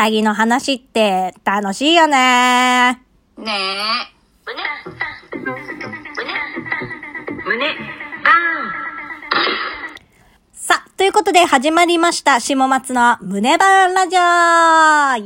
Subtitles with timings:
[0.00, 3.02] 下着の話って楽しいよね。
[3.36, 3.52] ねえ。
[4.46, 4.62] 胸、
[5.34, 5.52] 胸、
[7.44, 7.66] 胸、
[8.24, 8.30] バ
[10.54, 14.20] さあ、ということで始まりました、下松の胸バーンラジオ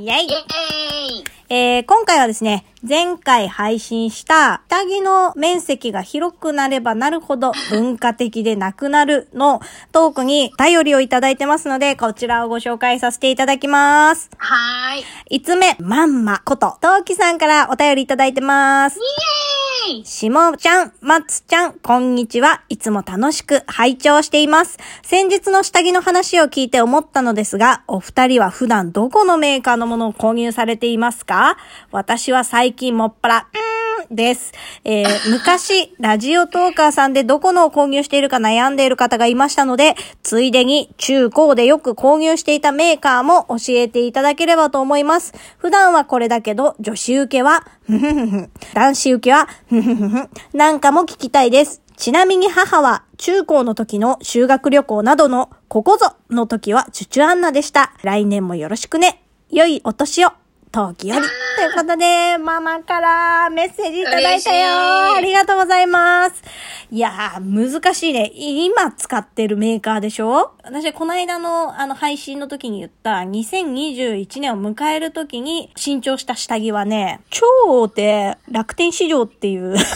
[0.02, 9.60] イェイイェーイえー、今回はですね、前回配信した下着の面積が広くなればなるほど文化的でなくなるの
[9.92, 14.30] トークに頼りをいただいてますので、こちらをご紹介させていただきます。
[14.36, 15.38] はーい。
[15.38, 18.96] 5つ目、まんまこと、トウキさんからお便りいただいてます。
[18.96, 19.43] イェーイ
[20.04, 22.62] しもちゃん、まつちゃん、こんにちは。
[22.70, 24.78] いつも楽しく拝聴しています。
[25.02, 31.58] 先日の下着の話を聞いて思ったのですが、お二人は普段どこのメーカーのものを購入されていますか？
[31.90, 33.63] 私は最近もっぱら、うん
[34.10, 34.52] です。
[34.84, 45.32] えー 昔、ラジオトーカーさんでどこのを購入しているか悩んでいる方がいましたので、ついでに中高でよく購入していたメーカーも教えていただければと思います。
[45.58, 51.82] 普段はこれだけど、女子受けは、ふふふふ男子受けは、ふふふふなんかも聞きたいです。
[51.96, 57.92] ちなみに母は中高の時の修学旅行などのここぞの時はチュチュアンナでした。
[58.02, 59.22] 来年もよろしくね。
[59.50, 60.43] 良いお年を。
[60.74, 61.26] 陶器より。
[61.56, 65.14] ということで、ママからメッセージいただいたよ。
[65.16, 66.42] ありがとうございます。
[66.90, 68.32] いやー、難しいね。
[68.34, 70.50] 今使ってるメーカーでしょ？
[70.64, 79.76] 私、この間のあの配信の時に言った2021年を迎える時に新調した下着はね、超大手楽天市場っていう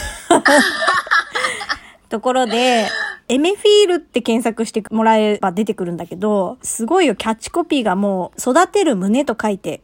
[2.07, 2.87] ところで、
[3.27, 9.81] エメフィールって検索してもらえば出てくるんだけど、すごいよ、キャッチコピーがもう、育てる胸と書いて、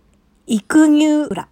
[0.47, 1.47] 育乳裏。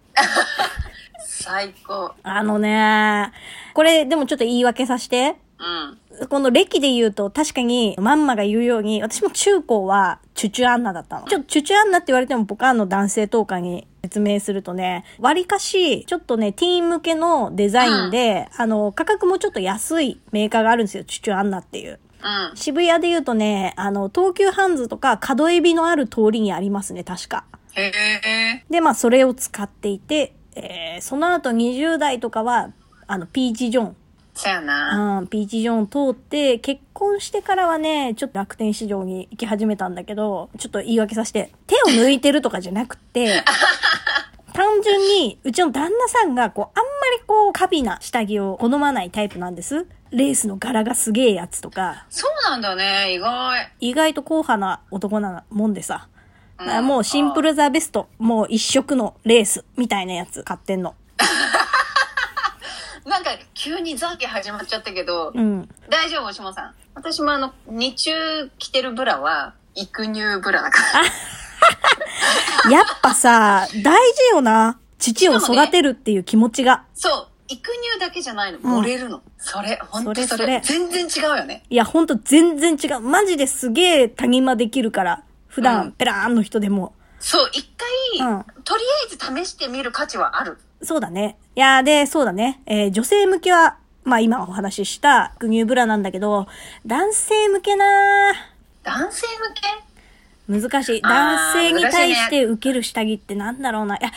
[1.26, 2.14] 最高。
[2.22, 3.32] あのね、
[3.74, 5.36] これでもちょっと言い訳させて。
[5.58, 6.28] うん。
[6.28, 11.26] この歴で言うと確かにまんまが言うように、私も中高はチュチュアンナだったの。
[11.26, 21.98] ちょっとチュチュアンナって言われても僕はあの男性トーカーに説明するとね、割かし、ちょっとね、ティーン向けのデザインで、あの、価格もちょっと安いメーカーがあるんですよ、チュチュアンナっていう。
[22.22, 22.56] うん。
[22.56, 27.44] 渋谷で言うとね、あの、東急ハンズとか角エビのある通りにありますね、確か。
[28.70, 32.72] で、まあ、それを使っていて、えー、その後20代とかは、
[33.06, 33.96] あの、ピーチ・ジョン。
[34.34, 35.18] そやな。
[35.18, 43.42] うん、ピーチ・ジョン通って、結婚してからはね、ちょっと楽天市場に行き始めたんだけど、ちょっと言い訳させて、手を抜いてるとかじゃなくて、
[44.52, 49.86] 単純に、うちの旦那さんが、こう、あんまりこう、カビな下着を好まないタイプなんです。
[50.10, 53.72] レースの柄がすげえやつとか、そうなんだね、意外。
[53.80, 56.08] 意外と硬派な男なもんでさ。
[56.58, 60.94] うんあもうシンプルザベスト、もう一色のレースみたいなやつ買ってんの。
[63.06, 65.68] なんか、急にザーキ始まっちゃったけど、うん。
[65.90, 66.74] 大丈夫、しもさん？
[66.94, 70.78] 私もあの、日中着てるブラは、育乳ブラだか
[72.64, 72.70] ら。
[72.70, 74.78] やっぱさ、大事よな。
[74.98, 76.84] 父を育てるっていう気持ちが。
[76.94, 77.28] そう。
[77.46, 78.58] 育乳だけじゃないの。
[78.58, 79.20] うん漏れるの。
[79.38, 80.26] それ、ほんとそれ。
[80.26, 81.62] それそれ全然違うよね。
[81.68, 83.00] いや、ほんと全然違う。
[83.00, 85.22] マジですげえ他人間できるから。
[85.54, 86.94] 普うん段、ペラーンの人でも。
[87.20, 87.68] そう、一
[88.18, 90.58] 回、うんとりあえず試してみる価値はある。
[90.82, 91.38] そうだね。
[91.54, 92.60] いや、で、そうだね。
[92.66, 96.48] えー女性向けは、まあ今お話ししたグニューブラなんだけど、
[96.84, 97.84] 男性向けな
[98.82, 99.26] 男性
[100.46, 100.68] 向け？
[100.68, 101.00] 難しい。
[101.04, 103.96] あー男性に対して受ける下着ってなんだろうな。
[103.96, 104.10] いや、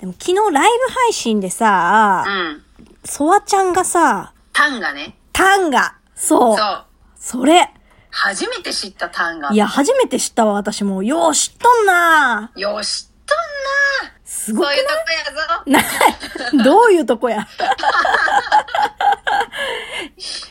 [0.00, 2.62] でも昨日ライブ配信でさ、うん。
[3.04, 5.16] ソワちゃんがさ、タンがね。
[5.32, 6.84] タンが、そう、そう。
[7.16, 7.70] それ。
[8.14, 9.50] 初めて知ったタンが。
[9.52, 11.02] いや、初めて知ったわ、私も。
[11.02, 13.34] よう知っとんなよし、知っと
[14.04, 14.90] んなすごくそういうと
[15.66, 15.80] こや
[16.58, 16.58] ぞ。
[16.58, 17.48] な、どういうとこや？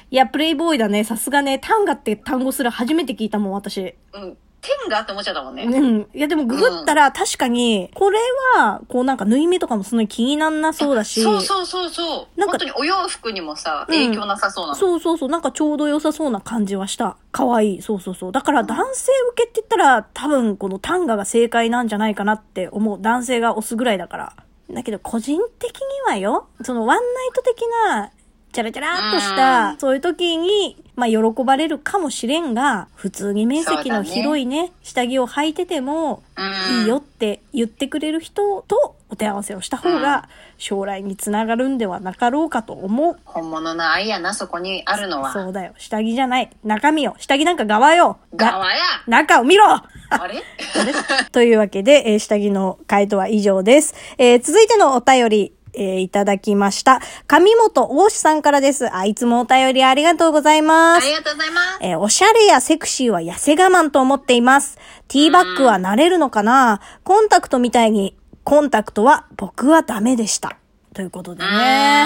[0.10, 1.04] いや、プレイボーイだね。
[1.04, 3.96] さすがね、タンガって単語すら初めて聞いたもん、私。
[4.14, 4.38] うん。
[4.62, 5.64] テンがって思っちゃったもんね。
[5.64, 6.08] うん。
[6.14, 8.20] いや、でもググったら確かに、これ
[8.56, 11.22] は、こうなんか縫い目とかもそんなに気になんなそうだし。
[11.22, 12.40] そうそうそうそう。
[12.40, 14.76] なんか本当にお洋服にもさ、うん影響なさそうなの。
[14.76, 15.30] そうそうそう。
[15.30, 17.18] なんかちょうど良さそうな感じはした。
[17.32, 17.82] 可愛い。
[17.82, 18.32] そうそうそう。
[18.32, 23.02] だから男性受けって言ったら、多分このタンガが正解なんじゃないかなって思う。
[23.02, 24.34] 男性が押すぐらいだから。
[24.74, 28.12] だけど個人的にはよ、そのワンナイト的な、
[28.52, 36.42] チャラチャラっとした、うんそういう時に、まあ喜ばれるかもしれんが、普通に面積の広いね、下着を履いてても、う
[36.78, 40.28] んいいよって言ってくれる人とお手合わせをした方が、
[40.58, 43.18] 将来につながるんではなかろうかと思う。
[43.26, 45.32] 本物の愛やな、そこにあるのは。
[45.34, 45.74] そうだよ。
[45.78, 46.50] 下着じゃない。
[46.64, 47.16] 中身よ。
[47.20, 48.18] 下着なんか側よ。
[48.36, 49.84] が側や中を見ろあ
[50.28, 50.42] れ？
[51.32, 53.96] というわけで、えー下着の回答は以上です。
[54.18, 57.02] えー続いてのお便りえーいただきました。
[57.28, 58.94] 上本大志さんからです。
[58.94, 61.06] あ、いつもお便りありがとうございます。
[61.06, 61.78] ありがとうございます。
[61.82, 64.78] えーおしゃれやセクシーは痩せ我慢と思っています。
[65.08, 66.82] ティーバッグは慣れるのかな？
[67.04, 70.58] コンタクトみたいに、コンタクトは僕はダメでした。
[70.94, 72.06] ということでね。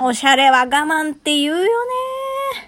[0.00, 1.70] うんおしゃれは我慢って言うよね。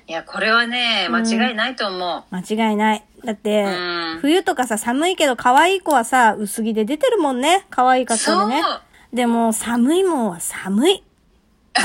[0.06, 2.34] いや、これはね、間違いないと思う。
[2.34, 3.04] 間違いない。
[3.22, 7.66] だってうん、冬とかさ、寒いけど可愛い子はさ、薄着で出てるもんね。
[7.68, 8.80] 可愛い格好でねそう。
[9.12, 11.02] でも、寒いもんは寒い。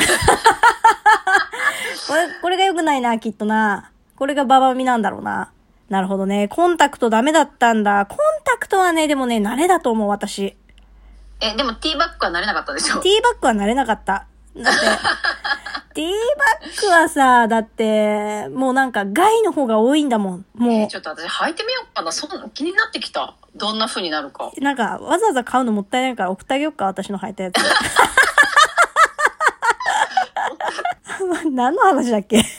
[2.08, 3.92] これ、これが良くないな、きっとな。
[4.16, 5.52] これがババミなんだろうな。
[5.90, 6.48] なるほどね。
[6.48, 8.06] コンタクトダメだったんだ。
[8.08, 10.56] コンタクトはね、でもね、慣れだと思う、私。
[11.40, 13.00] え、でもティーバッグはなれなかったでしょ？
[13.00, 14.26] ティーバッグは慣れなかった。
[14.58, 14.80] だって、
[15.94, 16.16] ティーバ
[16.68, 20.46] ッグはさ、だって、もうなんか害の方が多いんだもん。
[20.56, 22.12] もえちょっと私履いてみようかな。
[22.12, 23.36] そんな気になってきた。
[23.56, 24.52] どんな風になるか。
[24.56, 27.56] う、なんかわざわざ買うのもったいないから送ってあげようか、私の履いたやつ。
[31.52, 32.44] 何の話だっけ？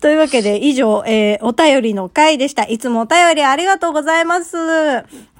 [0.00, 2.64] というわけで、以上、えー、お便りの回でした。
[2.64, 4.56] いつもお便りありがとうございます。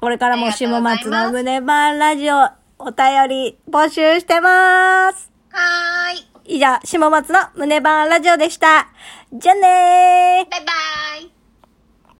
[0.01, 2.49] これからも下松の胸バーラジオ、
[2.79, 5.31] お便り募集してます。
[5.51, 5.96] はーい。
[6.47, 8.87] 以上、下松の胸バーラジオでした。
[9.33, 10.73] じゃあねーバイバ
[11.27, 11.36] イ。